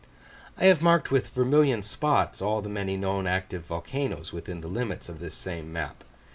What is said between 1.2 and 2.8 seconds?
vermilion spots all the